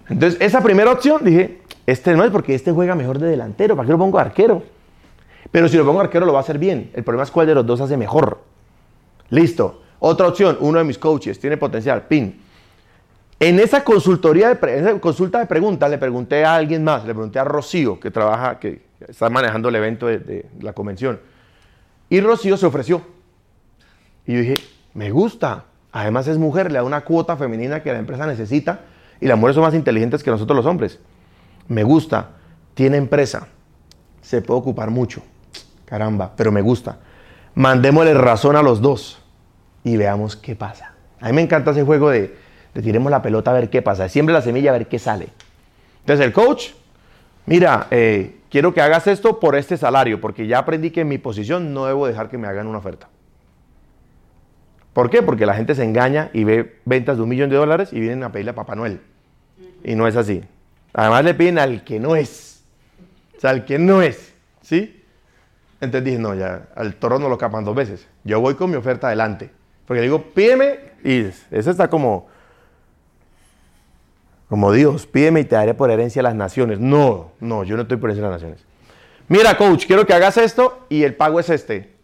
Entonces, 0.09 0.41
esa 0.41 0.63
primera 0.63 0.91
opción 0.91 1.23
dije, 1.23 1.61
este 1.87 2.15
no 2.15 2.25
es 2.25 2.31
porque 2.31 2.55
este 2.55 2.73
juega 2.73 2.95
mejor 2.95 3.19
de 3.19 3.29
delantero, 3.29 3.77
¿para 3.77 3.87
qué 3.87 3.93
lo 3.93 3.99
pongo 3.99 4.19
arquero? 4.19 4.63
Pero 5.51 5.69
si 5.69 5.77
lo 5.77 5.85
pongo 5.85 6.01
arquero 6.01 6.27
lo 6.27 6.33
va 6.33 6.41
a 6.41 6.43
hacer 6.43 6.59
bien. 6.59 6.91
El 6.95 7.05
problema 7.05 7.25
es 7.25 7.31
cuál 7.31 7.47
de 7.47 7.55
los 7.55 7.67
dos 7.67 7.81
hace 7.81 7.97
mejor. 7.97 8.41
Listo. 9.31 9.83
Otra 9.99 10.29
opción, 10.29 10.57
uno 10.61 10.79
de 10.79 10.85
mis 10.85 10.99
coaches 10.99 11.41
tiene 11.41 11.57
potencial, 11.57 12.03
pin. 12.03 12.41
En 13.41 13.59
esa 13.59 13.85
consultoría, 13.85 14.55
de 14.55 15.01
consulta 15.01 15.39
de 15.39 15.47
preguntas, 15.47 15.91
le 15.91 15.99
pregunté 15.99 16.45
a 16.45 16.57
alguien 16.57 16.85
más, 16.85 17.05
le 17.05 17.15
pregunté 17.15 17.39
a 17.39 17.45
Rocío, 17.45 17.99
que 17.99 18.11
trabaja, 18.11 18.59
que 18.59 18.83
está 19.07 19.31
manejando 19.31 19.69
el 19.69 19.77
evento 19.77 20.07
de, 20.07 20.19
de 20.19 20.47
la 20.61 20.73
convención. 20.73 21.21
Y 22.09 22.21
Rocío 22.21 22.57
se 22.57 22.67
ofreció. 22.67 23.03
Y 24.27 24.35
yo 24.35 24.41
dije, 24.41 24.55
me 24.95 25.11
gusta. 25.11 25.65
Además 25.93 26.27
es 26.29 26.39
mujer, 26.39 26.71
le 26.71 26.79
da 26.79 26.85
una 26.85 27.03
cuota 27.03 27.37
femenina 27.37 27.83
que 27.83 27.93
la 27.93 27.99
empresa 27.99 28.27
necesita 28.27 28.81
y 29.21 29.27
las 29.27 29.39
mujeres 29.39 29.55
son 29.55 29.65
más 29.65 29.75
inteligentes 29.75 30.23
que 30.23 30.31
nosotros 30.31 30.57
los 30.57 30.67
hombres. 30.67 30.99
Me 31.69 31.83
gusta, 31.83 32.31
tiene 32.75 32.97
empresa, 32.97 33.49
se 34.23 34.43
puede 34.43 34.61
ocupar 34.61 34.91
mucho. 34.91 35.23
Caramba, 35.85 36.33
pero 36.37 36.53
me 36.53 36.61
gusta. 36.61 36.99
Mandémosle 37.55 38.15
razón 38.15 38.57
a 38.57 38.63
los 38.63 38.81
dos 38.81 39.23
y 39.85 39.97
veamos 39.97 40.37
qué 40.37 40.55
pasa. 40.55 40.93
A 41.21 41.27
mí 41.29 41.33
me 41.33 41.43
encanta 41.43 41.73
ese 41.73 41.83
juego 41.83 42.11
de, 42.11 42.37
de 42.75 42.83
tiremos 42.83 43.11
la 43.11 43.23
pelota 43.23 43.51
a 43.51 43.55
ver 43.55 43.71
qué 43.71 43.83
pasa. 43.83 44.09
Siempre 44.09 44.33
la 44.33 44.43
semilla 44.43 44.71
a 44.71 44.75
ver 44.75 44.87
qué 44.87 44.99
sale. 44.99 45.29
Entonces 46.01 46.25
el 46.25 46.33
coach, 46.33 46.69
mira, 47.47 47.87
eh, 47.91 48.41
quiero 48.51 48.73
que 48.73 48.81
hagas 48.81 49.07
esto 49.07 49.41
por 49.41 49.57
este 49.57 49.77
salario, 49.77 50.21
porque 50.21 50.47
ya 50.47 50.59
aprendí 50.59 50.91
que 50.91 51.03
en 51.03 51.09
mi 51.09 51.19
posición 51.19 51.75
no 51.75 51.87
debo 51.87 52.07
dejar 52.07 52.29
que 52.29 52.39
me 52.39 52.47
hagan 52.47 52.67
una 52.67 52.79
oferta. 52.79 53.09
¿Por 54.99 55.11
qué? 55.11 55.23
Porque 55.23 55.47
la 55.47 55.55
gente 55.55 55.77
se 55.77 55.85
engaña 55.85 56.29
y 56.33 56.43
ve 56.43 56.81
ventas 56.85 57.19
de 57.19 57.23
un 57.23 57.29
millón 57.29 57.49
de 57.51 57.55
dólares 57.55 57.93
y 57.93 58.01
vienen 58.01 58.25
a 58.25 58.33
pedirle 58.33 58.51
a 58.51 58.57
Papá 58.57 58.75
Noel. 58.75 59.01
Y 59.85 59.95
no 59.95 60.09
es 60.09 60.17
así. 60.17 60.43
Además 60.93 61.25
le 61.25 61.35
piden 61.35 61.61
al 61.61 61.85
que 61.85 62.01
no 62.01 62.17
es. 62.17 62.65
O 63.37 63.41
sea, 63.41 63.51
al 63.51 63.65
que 63.65 63.79
no 63.79 64.03
es. 64.03 64.35
¿Sí? 64.61 65.01
Entonces 65.81 66.05
dije, 66.05 66.19
no, 66.19 66.35
ya, 66.35 66.71
al 66.75 66.97
toro 66.97 67.21
no 67.21 67.29
lo 67.29 67.39
capan 67.39 67.65
dos 67.65 67.77
veces. 67.77 68.09
Yo 68.25 68.41
voy 68.41 68.57
con 68.57 68.71
mi 68.71 68.77
oferta 68.77 69.07
adelante. 69.07 69.51
Porque 69.87 70.03
digo, 70.03 70.21
pídeme 70.35 70.81
y 71.05 71.21
ese 71.21 71.71
está 71.71 71.89
como... 71.89 72.27
Como 74.49 74.73
Dios, 74.73 75.07
pídeme 75.07 75.39
y 75.39 75.45
te 75.45 75.55
daré 75.55 75.75
por 75.75 75.93
herencia 75.93 76.23
las 76.23 76.35
naciones. 76.35 76.81
No, 76.81 77.31
no, 77.39 77.63
yo 77.63 77.77
no 77.77 77.83
estoy 77.83 77.99
por 77.99 78.11
herencia 78.11 78.29
las 78.29 78.43
naciones. 78.43 78.65
Mira, 79.29 79.57
coach, 79.57 79.87
quiero 79.87 80.05
que 80.05 80.15
hagas 80.15 80.39
esto 80.39 80.87
y 80.89 81.05
el 81.05 81.15
pago 81.15 81.39
es 81.39 81.51
este. 81.51 81.98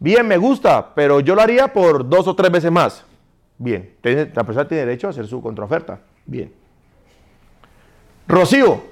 Bien, 0.00 0.26
me 0.26 0.38
gusta, 0.38 0.94
pero 0.94 1.20
yo 1.20 1.34
lo 1.34 1.42
haría 1.42 1.72
por 1.72 2.08
dos 2.08 2.26
o 2.26 2.34
tres 2.34 2.50
veces 2.50 2.72
más. 2.72 3.04
Bien, 3.58 3.96
la 4.02 4.44
persona 4.44 4.66
tiene 4.66 4.86
derecho 4.86 5.06
a 5.06 5.10
hacer 5.10 5.26
su 5.26 5.42
contraoferta. 5.42 6.00
Bien. 6.24 6.50
Rocío, 8.26 8.82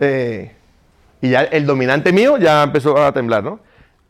eh, 0.00 0.56
y 1.20 1.28
ya 1.28 1.42
el 1.42 1.66
dominante 1.66 2.10
mío 2.10 2.38
ya 2.38 2.62
empezó 2.62 2.96
a 2.96 3.12
temblar, 3.12 3.44
¿no? 3.44 3.60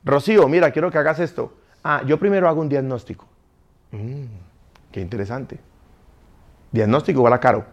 Rocío, 0.04 0.46
mira, 0.48 0.70
quiero 0.70 0.88
que 0.88 0.98
hagas 0.98 1.18
esto. 1.18 1.52
Ah, 1.82 2.02
yo 2.06 2.16
primero 2.16 2.48
hago 2.48 2.60
un 2.60 2.68
diagnóstico. 2.68 3.26
Mm, 3.90 4.26
qué 4.92 5.00
interesante. 5.00 5.58
Diagnóstico 6.70 7.22
vale 7.22 7.40
caro. 7.40 7.64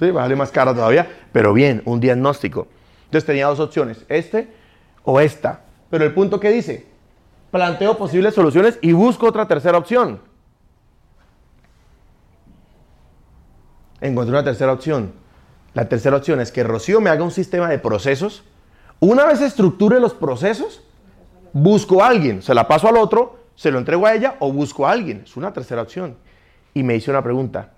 Sí, 0.00 0.10
vale 0.10 0.34
más 0.34 0.50
caro 0.50 0.74
todavía, 0.74 1.08
pero 1.30 1.52
bien, 1.52 1.82
un 1.84 2.00
diagnóstico. 2.00 2.66
Entonces 3.04 3.24
tenía 3.24 3.46
dos 3.46 3.60
opciones, 3.60 4.04
este 4.08 4.48
o 5.04 5.20
esta. 5.20 5.60
Pero 5.90 6.04
el 6.04 6.12
punto 6.12 6.40
que 6.40 6.50
dice, 6.50 6.86
planteo 7.50 7.96
posibles 7.96 8.34
soluciones 8.34 8.78
y 8.82 8.92
busco 8.92 9.26
otra 9.26 9.46
tercera 9.46 9.78
opción. 9.78 10.20
Encontré 14.00 14.32
una 14.32 14.44
tercera 14.44 14.72
opción. 14.72 15.12
La 15.74 15.88
tercera 15.88 16.16
opción 16.16 16.40
es 16.40 16.52
que 16.52 16.62
Rocío 16.62 17.00
me 17.00 17.10
haga 17.10 17.24
un 17.24 17.30
sistema 17.30 17.68
de 17.68 17.78
procesos. 17.78 18.44
Una 19.00 19.26
vez 19.26 19.40
estructure 19.40 20.00
los 20.00 20.14
procesos, 20.14 20.82
busco 21.52 22.02
a 22.02 22.08
alguien, 22.08 22.42
se 22.42 22.54
la 22.54 22.66
paso 22.66 22.88
al 22.88 22.96
otro, 22.96 23.38
se 23.54 23.70
lo 23.70 23.78
entrego 23.78 24.06
a 24.06 24.14
ella 24.14 24.36
o 24.40 24.52
busco 24.52 24.86
a 24.86 24.92
alguien. 24.92 25.22
Es 25.24 25.36
una 25.36 25.52
tercera 25.52 25.82
opción. 25.82 26.16
Y 26.74 26.82
me 26.82 26.96
hice 26.96 27.10
una 27.10 27.22
pregunta. 27.22 27.72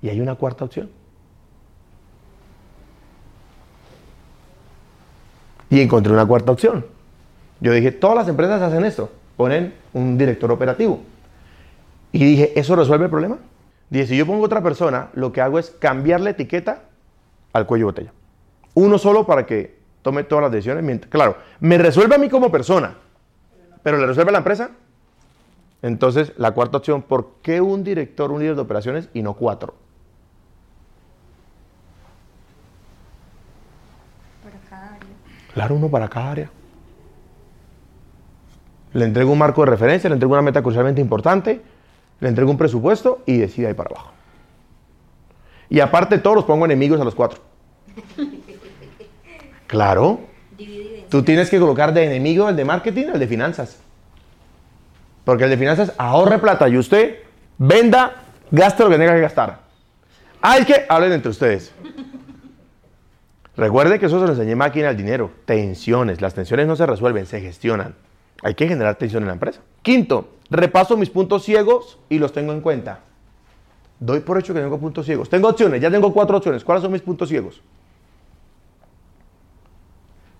¿Y 0.00 0.08
hay 0.08 0.20
una 0.20 0.36
cuarta 0.36 0.64
opción? 0.64 0.90
Y 5.70 5.80
encontré 5.80 6.12
una 6.12 6.26
cuarta 6.26 6.52
opción. 6.52 6.97
Yo 7.60 7.72
dije, 7.72 7.90
todas 7.92 8.16
las 8.16 8.28
empresas 8.28 8.62
hacen 8.62 8.84
esto, 8.84 9.10
ponen 9.36 9.74
un 9.92 10.16
director 10.16 10.50
operativo. 10.52 11.00
Y 12.12 12.24
dije, 12.24 12.58
¿eso 12.58 12.76
resuelve 12.76 13.06
el 13.06 13.10
problema? 13.10 13.38
Dije, 13.90 14.06
si 14.06 14.16
yo 14.16 14.26
pongo 14.26 14.44
otra 14.44 14.62
persona, 14.62 15.08
lo 15.14 15.32
que 15.32 15.40
hago 15.40 15.58
es 15.58 15.70
cambiar 15.70 16.20
la 16.20 16.30
etiqueta 16.30 16.82
al 17.52 17.66
cuello 17.66 17.86
de 17.86 17.92
botella. 17.92 18.12
Uno 18.74 18.98
solo 18.98 19.26
para 19.26 19.46
que 19.46 19.78
tome 20.02 20.24
todas 20.24 20.44
las 20.44 20.52
decisiones. 20.52 21.00
Claro, 21.08 21.36
me 21.60 21.78
resuelve 21.78 22.14
a 22.14 22.18
mí 22.18 22.28
como 22.28 22.50
persona, 22.50 22.94
pero 23.82 23.98
le 23.98 24.06
resuelve 24.06 24.30
a 24.30 24.32
la 24.32 24.38
empresa. 24.38 24.70
Entonces, 25.82 26.32
la 26.36 26.52
cuarta 26.52 26.78
opción, 26.78 27.02
¿por 27.02 27.34
qué 27.42 27.60
un 27.60 27.84
director, 27.84 28.30
un 28.30 28.40
líder 28.40 28.56
de 28.56 28.62
operaciones 28.62 29.08
y 29.14 29.22
no 29.22 29.34
cuatro? 29.34 29.74
Para 34.42 34.58
cada 34.68 34.94
área. 34.94 35.08
Claro, 35.54 35.74
uno 35.76 35.88
para 35.88 36.08
cada 36.08 36.30
área. 36.30 36.50
Le 38.92 39.04
entrego 39.04 39.32
un 39.32 39.38
marco 39.38 39.64
de 39.64 39.70
referencia, 39.70 40.08
le 40.08 40.14
entrego 40.14 40.32
una 40.32 40.42
meta 40.42 40.62
crucialmente 40.62 41.00
importante, 41.00 41.60
le 42.20 42.28
entrego 42.28 42.50
un 42.50 42.56
presupuesto 42.56 43.22
y 43.26 43.36
decide 43.38 43.68
ahí 43.68 43.74
para 43.74 43.90
abajo. 43.90 44.12
Y 45.68 45.80
aparte 45.80 46.18
todos 46.18 46.36
los 46.36 46.44
pongo 46.44 46.64
enemigos 46.64 47.00
a 47.00 47.04
los 47.04 47.14
cuatro. 47.14 47.40
Claro. 49.68 50.20
Tú 51.10 51.22
tienes 51.22 51.50
que 51.50 51.60
colocar 51.60 51.92
de 51.92 52.04
enemigo 52.04 52.48
el 52.48 52.56
de 52.56 52.64
marketing, 52.64 53.08
el 53.12 53.20
de 53.20 53.26
finanzas. 53.28 53.78
Porque 55.24 55.44
el 55.44 55.50
de 55.50 55.58
finanzas 55.58 55.92
ahorre 55.98 56.38
plata 56.38 56.68
y 56.70 56.78
usted 56.78 57.18
venda, 57.58 58.24
gaste 58.50 58.82
lo 58.82 58.88
que 58.88 58.96
tenga 58.96 59.14
que 59.14 59.20
gastar. 59.20 59.60
Hay 60.40 60.64
que 60.64 60.86
hablen 60.88 61.12
entre 61.12 61.30
ustedes. 61.30 61.70
Recuerde 63.58 63.98
que 63.98 64.06
eso 64.06 64.18
se 64.20 64.26
lo 64.26 64.32
enseñé 64.32 64.56
máquina 64.56 64.88
al 64.88 64.96
dinero. 64.96 65.30
Tensiones. 65.44 66.22
Las 66.22 66.32
tensiones 66.32 66.66
no 66.66 66.74
se 66.74 66.86
resuelven, 66.86 67.26
se 67.26 67.42
gestionan. 67.42 67.94
Hay 68.42 68.54
que 68.54 68.68
generar 68.68 68.96
tensión 68.96 69.22
en 69.22 69.28
la 69.28 69.32
empresa. 69.34 69.60
Quinto, 69.82 70.28
repaso 70.50 70.96
mis 70.96 71.10
puntos 71.10 71.44
ciegos 71.44 71.98
y 72.08 72.18
los 72.18 72.32
tengo 72.32 72.52
en 72.52 72.60
cuenta. 72.60 73.00
Doy 74.00 74.20
por 74.20 74.38
hecho 74.38 74.54
que 74.54 74.60
tengo 74.60 74.78
puntos 74.78 75.06
ciegos. 75.06 75.28
Tengo 75.28 75.48
opciones, 75.48 75.80
ya 75.80 75.90
tengo 75.90 76.12
cuatro 76.12 76.36
opciones. 76.36 76.62
¿Cuáles 76.62 76.82
son 76.82 76.92
mis 76.92 77.02
puntos 77.02 77.28
ciegos? 77.28 77.60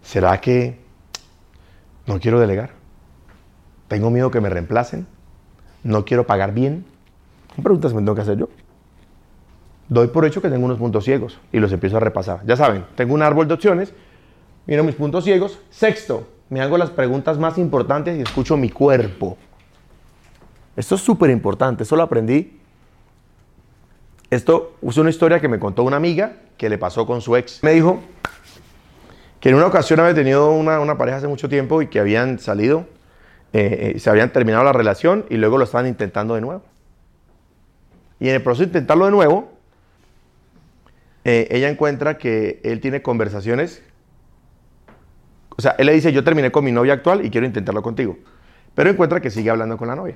¿Será 0.02 0.40
que 0.40 0.78
no 2.06 2.20
quiero 2.20 2.38
delegar? 2.38 2.70
¿Tengo 3.88 4.10
miedo 4.10 4.30
que 4.30 4.40
me 4.40 4.48
reemplacen? 4.48 5.06
¿No 5.82 6.04
quiero 6.04 6.26
pagar 6.26 6.54
bien? 6.54 6.84
Son 7.54 7.64
preguntas 7.64 7.90
que 7.90 7.96
me 7.96 8.02
tengo 8.02 8.14
que 8.14 8.22
hacer 8.22 8.38
yo. 8.38 8.48
Doy 9.88 10.08
por 10.08 10.24
hecho 10.24 10.40
que 10.40 10.50
tengo 10.50 10.66
unos 10.66 10.78
puntos 10.78 11.04
ciegos 11.04 11.40
y 11.50 11.58
los 11.58 11.72
empiezo 11.72 11.96
a 11.96 12.00
repasar. 12.00 12.40
Ya 12.46 12.56
saben, 12.56 12.84
tengo 12.94 13.14
un 13.14 13.22
árbol 13.22 13.48
de 13.48 13.54
opciones, 13.54 13.92
miro 14.66 14.84
mis 14.84 14.94
puntos 14.94 15.24
ciegos. 15.24 15.58
Sexto, 15.70 16.28
me 16.50 16.60
hago 16.60 16.78
las 16.78 16.90
preguntas 16.90 17.38
más 17.38 17.58
importantes 17.58 18.16
y 18.18 18.22
escucho 18.22 18.56
mi 18.56 18.70
cuerpo. 18.70 19.36
Esto 20.76 20.94
es 20.94 21.00
súper 21.00 21.30
importante, 21.30 21.82
eso 21.82 21.96
lo 21.96 22.02
aprendí. 22.02 22.60
Esto 24.30 24.76
es 24.82 24.96
una 24.96 25.10
historia 25.10 25.40
que 25.40 25.48
me 25.48 25.58
contó 25.58 25.82
una 25.82 25.96
amiga 25.96 26.36
que 26.56 26.68
le 26.68 26.78
pasó 26.78 27.06
con 27.06 27.20
su 27.20 27.36
ex. 27.36 27.62
Me 27.62 27.72
dijo 27.72 28.00
que 29.40 29.48
en 29.48 29.54
una 29.54 29.66
ocasión 29.66 30.00
había 30.00 30.14
tenido 30.14 30.52
una, 30.52 30.98
pareja 30.98 31.18
hace 31.18 31.28
mucho 31.28 31.48
tiempo 31.48 31.80
y 31.82 31.86
que 31.86 31.98
habían 31.98 32.38
salido, 32.38 32.86
eh, 33.52 33.94
eh, 33.94 33.98
se 33.98 34.10
habían 34.10 34.32
terminado 34.32 34.64
la 34.64 34.72
relación 34.72 35.24
y 35.30 35.36
luego 35.36 35.58
lo 35.58 35.64
estaban 35.64 35.86
intentando 35.86 36.34
de 36.34 36.40
nuevo. 36.40 36.62
Y 38.20 38.28
en 38.28 38.34
el 38.34 38.42
proceso 38.42 38.64
de 38.64 38.68
intentarlo 38.68 39.04
de 39.06 39.12
nuevo, 39.12 39.52
eh, 41.24 41.48
ella 41.50 41.68
encuentra 41.68 42.18
que 42.18 42.60
él 42.64 42.80
tiene 42.80 43.02
conversaciones. 43.02 43.82
O 45.58 45.62
sea, 45.62 45.74
él 45.76 45.86
le 45.86 45.92
dice, 45.92 46.12
yo 46.12 46.24
terminé 46.24 46.50
con 46.50 46.64
mi 46.64 46.72
novia 46.72 46.94
actual 46.94 47.26
y 47.26 47.30
quiero 47.30 47.46
intentarlo 47.46 47.82
contigo. 47.82 48.16
Pero 48.74 48.88
encuentra 48.88 49.20
que 49.20 49.30
sigue 49.30 49.50
hablando 49.50 49.76
con 49.76 49.88
la 49.88 49.96
novia 49.96 50.14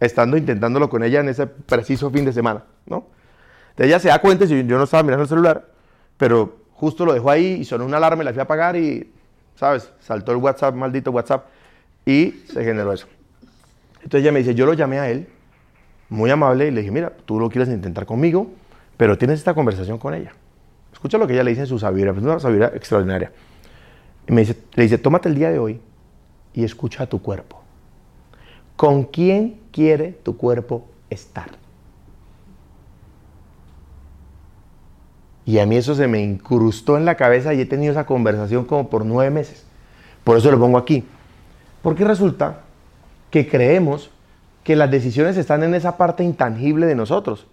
estando 0.00 0.36
intentándolo 0.36 0.88
con 0.88 1.02
ella 1.02 1.20
en 1.20 1.28
ese 1.28 1.46
preciso 1.46 2.10
fin 2.10 2.24
de 2.24 2.32
semana, 2.32 2.64
¿no? 2.86 3.06
Entonces 3.70 3.86
ella 3.86 3.98
se 4.00 4.08
da 4.08 4.18
cuenta, 4.18 4.46
yo, 4.46 4.56
yo 4.56 4.78
no 4.78 4.84
estaba 4.84 5.02
mirando 5.02 5.22
el 5.22 5.28
celular, 5.28 5.68
pero 6.16 6.58
justo 6.72 7.04
lo 7.04 7.12
dejó 7.12 7.30
ahí 7.30 7.58
y 7.60 7.64
sonó 7.64 7.84
una 7.84 7.98
alarma 7.98 8.22
y 8.22 8.26
la 8.26 8.32
fui 8.32 8.40
a 8.40 8.44
apagar 8.44 8.76
y, 8.76 9.12
¿sabes? 9.54 9.92
Saltó 10.00 10.32
el 10.32 10.38
WhatsApp, 10.38 10.74
maldito 10.74 11.10
WhatsApp, 11.10 11.46
y 12.06 12.42
se 12.50 12.64
generó 12.64 12.92
eso. 12.92 13.06
Entonces 13.96 14.22
ella 14.22 14.32
me 14.32 14.38
dice, 14.40 14.54
yo 14.54 14.64
lo 14.64 14.72
llamé 14.72 14.98
a 14.98 15.10
él, 15.10 15.28
muy 16.08 16.30
amable, 16.30 16.66
y 16.66 16.70
le 16.70 16.80
dije, 16.80 16.90
mira, 16.90 17.12
tú 17.26 17.38
lo 17.38 17.50
quieres 17.50 17.68
intentar 17.68 18.06
conmigo, 18.06 18.50
pero 18.96 19.18
tienes 19.18 19.38
esta 19.38 19.54
conversación 19.54 19.98
con 19.98 20.14
ella. 20.14 20.32
Escucha 20.92 21.18
lo 21.18 21.26
que 21.26 21.34
ella 21.34 21.44
le 21.44 21.50
dice 21.50 21.62
en 21.62 21.66
su 21.66 21.78
sabiduría, 21.78 22.12
es 22.12 22.18
una 22.18 22.40
sabiduría 22.40 22.72
extraordinaria. 22.74 23.30
Y 24.28 24.32
le 24.32 24.82
dice, 24.82 24.98
tómate 24.98 25.28
el 25.28 25.34
día 25.34 25.50
de 25.50 25.58
hoy 25.58 25.80
y 26.54 26.64
escucha 26.64 27.04
a 27.04 27.06
tu 27.06 27.20
cuerpo. 27.20 27.60
¿Con 28.76 29.04
quién 29.04 29.60
quiere 29.72 30.12
tu 30.12 30.36
cuerpo 30.36 30.86
estar? 31.10 31.50
Y 35.44 35.58
a 35.58 35.66
mí 35.66 35.76
eso 35.76 35.94
se 35.94 36.06
me 36.06 36.22
incrustó 36.22 36.96
en 36.96 37.04
la 37.04 37.16
cabeza 37.16 37.52
y 37.54 37.60
he 37.60 37.66
tenido 37.66 37.92
esa 37.92 38.06
conversación 38.06 38.64
como 38.64 38.88
por 38.88 39.04
nueve 39.04 39.30
meses. 39.30 39.64
Por 40.22 40.36
eso 40.36 40.50
lo 40.50 40.58
pongo 40.58 40.78
aquí. 40.78 41.04
Porque 41.82 42.04
resulta 42.04 42.60
que 43.30 43.48
creemos 43.48 44.10
que 44.62 44.76
las 44.76 44.90
decisiones 44.90 45.36
están 45.36 45.62
en 45.62 45.74
esa 45.74 45.96
parte 45.96 46.22
intangible 46.22 46.86
de 46.86 46.94
nosotros. 46.94 47.46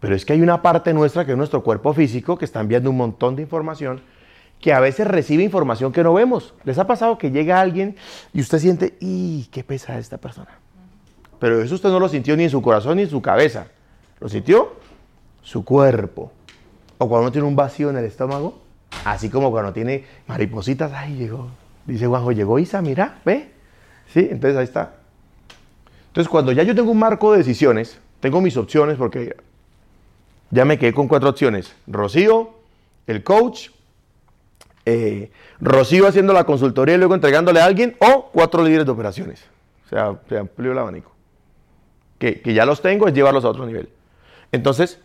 Pero 0.00 0.14
es 0.14 0.24
que 0.24 0.32
hay 0.32 0.42
una 0.42 0.60
parte 0.62 0.92
nuestra 0.92 1.24
que 1.24 1.32
es 1.32 1.38
nuestro 1.38 1.62
cuerpo 1.62 1.92
físico 1.94 2.36
que 2.36 2.44
está 2.44 2.60
enviando 2.60 2.90
un 2.90 2.96
montón 2.96 3.36
de 3.36 3.42
información 3.42 4.00
que 4.60 4.72
a 4.72 4.80
veces 4.80 5.06
recibe 5.06 5.42
información 5.42 5.92
que 5.92 6.02
no 6.02 6.14
vemos. 6.14 6.54
¿Les 6.64 6.78
ha 6.78 6.86
pasado 6.86 7.18
que 7.18 7.30
llega 7.30 7.60
alguien 7.60 7.96
y 8.32 8.40
usted 8.40 8.58
siente, 8.58 8.96
¡y 9.00 9.46
qué 9.52 9.62
pesa 9.62 9.98
esta 9.98 10.18
persona! 10.18 10.58
Pero 11.38 11.62
eso 11.62 11.74
usted 11.74 11.90
no 11.90 12.00
lo 12.00 12.08
sintió 12.08 12.36
ni 12.36 12.44
en 12.44 12.50
su 12.50 12.62
corazón 12.62 12.96
ni 12.96 13.02
en 13.02 13.10
su 13.10 13.20
cabeza. 13.20 13.66
Lo 14.20 14.28
sintió 14.28 14.76
su 15.42 15.64
cuerpo. 15.64 16.32
O 16.98 17.08
cuando 17.08 17.24
uno 17.24 17.32
tiene 17.32 17.46
un 17.46 17.56
vacío 17.56 17.90
en 17.90 17.98
el 17.98 18.04
estómago, 18.04 18.58
así 19.04 19.28
como 19.28 19.50
cuando 19.50 19.72
tiene 19.72 20.04
maripositas, 20.26 20.92
¡ay, 20.94 21.16
llegó! 21.16 21.48
Dice 21.86 22.06
Juanjo, 22.06 22.32
llegó 22.32 22.58
Isa, 22.58 22.80
mira, 22.80 23.18
ve. 23.24 23.50
Sí, 24.12 24.28
entonces 24.30 24.56
ahí 24.56 24.64
está. 24.64 24.94
Entonces 26.08 26.30
cuando 26.30 26.52
ya 26.52 26.62
yo 26.62 26.74
tengo 26.74 26.90
un 26.90 26.98
marco 26.98 27.32
de 27.32 27.38
decisiones, 27.38 27.98
tengo 28.20 28.40
mis 28.40 28.56
opciones 28.56 28.96
porque 28.96 29.36
ya 30.50 30.64
me 30.64 30.78
quedé 30.78 30.94
con 30.94 31.08
cuatro 31.08 31.28
opciones. 31.28 31.74
Rocío, 31.86 32.54
el 33.06 33.22
coach, 33.22 33.70
eh, 34.86 35.30
Rocío 35.60 36.06
haciendo 36.06 36.32
la 36.32 36.44
consultoría 36.44 36.94
y 36.94 36.98
luego 36.98 37.14
entregándole 37.14 37.60
a 37.60 37.64
alguien, 37.64 37.96
o 37.98 38.30
cuatro 38.32 38.62
líderes 38.62 38.86
de 38.86 38.92
operaciones. 38.92 39.44
O 39.86 39.88
sea, 39.88 40.18
se 40.28 40.36
el 40.38 40.78
abanico. 40.78 41.12
Que, 42.18 42.40
que 42.40 42.54
ya 42.54 42.64
los 42.64 42.80
tengo, 42.80 43.08
es 43.08 43.14
llevarlos 43.14 43.44
a 43.44 43.48
otro 43.48 43.66
nivel. 43.66 43.88
Entonces, 44.52 45.00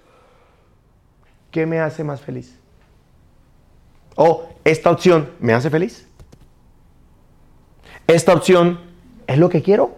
¿qué 1.51 1.65
me 1.65 1.79
hace 1.79 2.03
más 2.03 2.21
feliz? 2.21 2.57
O 4.15 4.53
esta 4.63 4.91
opción 4.91 5.29
me 5.39 5.53
hace 5.53 5.69
feliz. 5.69 6.07
Esta 8.07 8.33
opción 8.33 8.79
es 9.27 9.38
lo 9.38 9.50
que 9.50 9.62
quiero. 9.62 9.98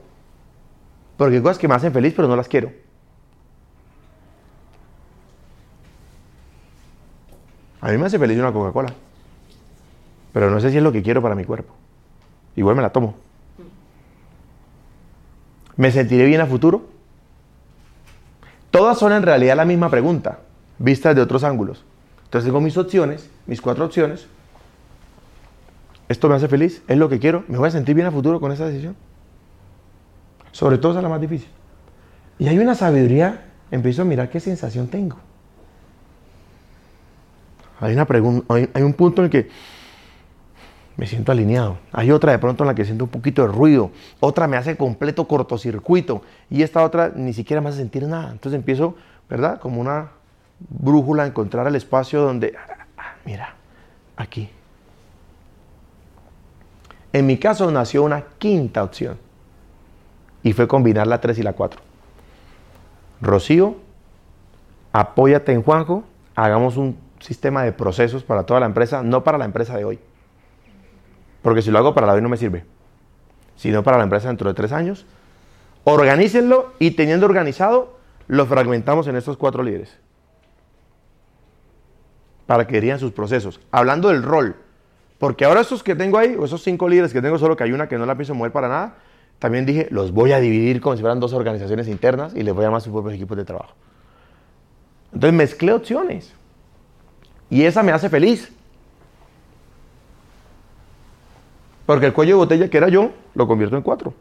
Porque 1.17 1.37
hay 1.37 1.41
cosas 1.41 1.57
que 1.57 1.67
me 1.67 1.75
hacen 1.75 1.93
feliz, 1.93 2.13
pero 2.15 2.27
no 2.27 2.35
las 2.35 2.47
quiero. 2.47 2.71
A 7.81 7.89
mí 7.91 7.97
me 7.97 8.05
hace 8.05 8.19
feliz 8.19 8.37
una 8.37 8.51
Coca-Cola. 8.51 8.93
Pero 10.33 10.49
no 10.49 10.59
sé 10.59 10.71
si 10.71 10.77
es 10.77 10.83
lo 10.83 10.91
que 10.91 11.03
quiero 11.03 11.21
para 11.21 11.35
mi 11.35 11.43
cuerpo. 11.43 11.73
Igual 12.55 12.75
me 12.75 12.81
la 12.81 12.91
tomo. 12.91 13.15
¿Me 15.77 15.91
sentiré 15.91 16.25
bien 16.25 16.41
a 16.41 16.45
futuro? 16.45 16.85
Todas 18.69 18.97
son 18.97 19.11
en 19.11 19.23
realidad 19.23 19.55
la 19.55 19.65
misma 19.65 19.89
pregunta, 19.89 20.39
vistas 20.79 21.15
de 21.15 21.21
otros 21.21 21.43
ángulos. 21.43 21.83
Entonces 22.25 22.47
tengo 22.47 22.61
mis 22.61 22.77
opciones, 22.77 23.29
mis 23.45 23.61
cuatro 23.61 23.85
opciones. 23.85 24.27
¿Esto 26.07 26.29
me 26.29 26.35
hace 26.35 26.47
feliz? 26.47 26.81
¿Es 26.87 26.97
lo 26.97 27.09
que 27.09 27.19
quiero? 27.19 27.43
¿Me 27.47 27.57
voy 27.57 27.67
a 27.67 27.71
sentir 27.71 27.95
bien 27.95 28.07
a 28.07 28.11
futuro 28.11 28.39
con 28.39 28.51
esa 28.51 28.65
decisión? 28.65 28.95
Sobre 30.51 30.77
todo 30.77 30.91
esa 30.91 30.99
es 30.99 31.03
la 31.03 31.09
más 31.09 31.21
difícil. 31.21 31.49
Y 32.39 32.47
hay 32.47 32.59
una 32.59 32.75
sabiduría, 32.75 33.45
empiezo 33.71 34.01
a 34.01 34.05
mirar 34.05 34.29
qué 34.29 34.39
sensación 34.39 34.87
tengo. 34.87 35.17
Hay, 37.79 37.93
una 37.93 38.07
hay, 38.49 38.69
hay 38.73 38.83
un 38.83 38.93
punto 38.93 39.21
en 39.21 39.25
el 39.25 39.31
que 39.31 39.49
me 40.97 41.07
siento 41.07 41.31
alineado. 41.31 41.77
Hay 41.91 42.11
otra 42.11 42.31
de 42.31 42.39
pronto 42.39 42.63
en 42.63 42.67
la 42.67 42.75
que 42.75 42.85
siento 42.85 43.05
un 43.05 43.09
poquito 43.09 43.41
de 43.41 43.47
ruido. 43.47 43.91
Otra 44.19 44.47
me 44.47 44.57
hace 44.57 44.77
completo 44.77 45.27
cortocircuito. 45.27 46.21
Y 46.49 46.63
esta 46.63 46.83
otra 46.83 47.11
ni 47.15 47.33
siquiera 47.33 47.61
me 47.61 47.69
hace 47.69 47.79
sentir 47.79 48.07
nada. 48.07 48.31
Entonces 48.31 48.57
empiezo, 48.57 48.95
¿verdad? 49.29 49.59
Como 49.59 49.81
una 49.81 50.11
brújula 50.69 51.23
a 51.23 51.27
encontrar 51.27 51.67
el 51.67 51.75
espacio 51.75 52.21
donde, 52.21 52.55
mira, 53.25 53.55
aquí. 54.15 54.49
En 57.13 57.25
mi 57.25 57.37
caso 57.37 57.71
nació 57.71 58.03
una 58.03 58.23
quinta 58.37 58.83
opción. 58.83 59.17
Y 60.43 60.53
fue 60.53 60.67
combinar 60.67 61.07
la 61.07 61.21
3 61.21 61.39
y 61.39 61.43
la 61.43 61.53
4. 61.53 61.81
Rocío, 63.21 63.75
apóyate 64.91 65.51
en 65.51 65.61
Juanjo, 65.61 66.03
hagamos 66.35 66.77
un 66.77 66.97
sistema 67.19 67.63
de 67.63 67.71
procesos 67.71 68.23
para 68.23 68.43
toda 68.43 68.59
la 68.59 68.65
empresa, 68.65 69.03
no 69.03 69.23
para 69.23 69.37
la 69.37 69.45
empresa 69.45 69.77
de 69.77 69.85
hoy. 69.85 69.99
Porque 71.41 71.61
si 71.61 71.71
lo 71.71 71.79
hago 71.79 71.93
para 71.93 72.07
la 72.07 72.13
hoy 72.13 72.21
no 72.21 72.29
me 72.29 72.37
sirve, 72.37 72.65
sino 73.55 73.83
para 73.83 73.97
la 73.97 74.03
empresa 74.03 74.27
dentro 74.27 74.49
de 74.49 74.53
tres 74.53 74.71
años. 74.71 75.05
Organícenlo 75.83 76.73
y 76.79 76.91
teniendo 76.91 77.25
organizado, 77.25 77.97
lo 78.27 78.45
fragmentamos 78.45 79.07
en 79.07 79.15
estos 79.15 79.37
cuatro 79.37 79.63
líderes. 79.63 79.97
Para 82.45 82.67
que 82.67 82.75
dirían 82.75 82.99
sus 82.99 83.11
procesos. 83.11 83.59
Hablando 83.71 84.09
del 84.09 84.23
rol. 84.23 84.55
Porque 85.17 85.45
ahora 85.45 85.61
estos 85.61 85.83
que 85.83 85.95
tengo 85.95 86.17
ahí, 86.17 86.35
o 86.37 86.45
esos 86.45 86.63
cinco 86.63 86.89
líderes 86.89 87.13
que 87.13 87.21
tengo, 87.21 87.37
solo 87.37 87.55
que 87.55 87.63
hay 87.63 87.71
una 87.71 87.87
que 87.87 87.97
no 87.97 88.05
la 88.05 88.15
pienso 88.15 88.33
mover 88.33 88.51
para 88.51 88.67
nada, 88.67 88.95
también 89.39 89.65
dije, 89.65 89.87
los 89.89 90.11
voy 90.11 90.33
a 90.33 90.39
dividir 90.39 90.81
como 90.81 90.95
si 90.95 91.01
fueran 91.01 91.19
dos 91.19 91.33
organizaciones 91.33 91.87
internas 91.87 92.35
y 92.35 92.43
les 92.43 92.53
voy 92.53 92.63
a 92.63 92.67
llamar 92.67 92.81
sus 92.81 92.91
propios 92.91 93.15
equipos 93.15 93.37
de 93.37 93.45
trabajo. 93.45 93.73
Entonces 95.13 95.33
mezclé 95.33 95.73
opciones. 95.73 96.33
Y 97.49 97.63
esa 97.63 97.83
me 97.83 97.91
hace 97.91 98.09
feliz. 98.09 98.51
Porque 101.91 102.05
el 102.05 102.13
cuello 102.13 102.35
de 102.35 102.37
botella 102.37 102.69
que 102.69 102.77
era 102.77 102.87
yo, 102.87 103.11
lo 103.35 103.47
convierto 103.49 103.75
en 103.75 103.81
cuatro. 103.81 104.13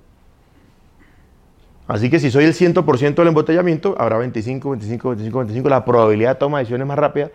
Así 1.87 2.11
que 2.11 2.19
si 2.19 2.29
soy 2.29 2.43
el 2.43 2.53
100% 2.53 3.15
del 3.15 3.29
embotellamiento, 3.29 3.95
habrá 3.97 4.19
25, 4.19 4.71
25, 4.71 5.11
25, 5.11 5.39
25. 5.39 5.69
La 5.69 5.85
probabilidad 5.85 6.31
de 6.31 6.35
toma 6.35 6.59
de 6.59 6.62
decisiones 6.62 6.89
más 6.89 6.99
rápida 6.99 7.31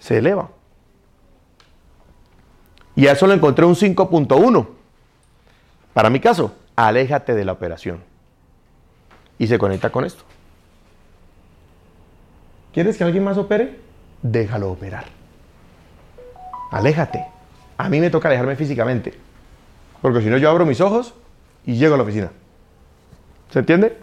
se 0.00 0.18
eleva. 0.18 0.50
Y 2.96 3.06
a 3.06 3.12
eso 3.12 3.28
lo 3.28 3.32
encontré 3.32 3.64
un 3.64 3.76
5.1. 3.76 4.66
Para 5.94 6.10
mi 6.10 6.18
caso, 6.18 6.56
aléjate 6.74 7.36
de 7.36 7.44
la 7.44 7.52
operación. 7.52 8.02
Y 9.38 9.46
se 9.46 9.56
conecta 9.56 9.90
con 9.90 10.04
esto. 10.04 10.24
¿Quieres 12.74 12.98
que 12.98 13.04
alguien 13.04 13.22
más 13.22 13.38
opere? 13.38 13.78
Déjalo 14.20 14.68
operar. 14.72 15.04
Aléjate. 16.72 17.24
A 17.78 17.88
mí 17.88 18.00
me 18.00 18.10
toca 18.10 18.26
alejarme 18.26 18.56
físicamente. 18.56 19.25
Porque 20.02 20.20
si 20.20 20.28
no, 20.28 20.38
yo 20.38 20.50
abro 20.50 20.66
mis 20.66 20.80
ojos 20.80 21.14
y 21.64 21.76
llego 21.76 21.94
a 21.94 21.96
la 21.98 22.04
oficina. 22.04 22.30
¿Se 23.50 23.58
entiende? 23.58 23.98